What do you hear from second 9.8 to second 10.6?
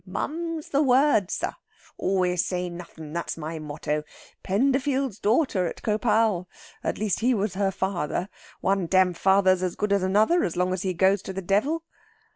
as another, as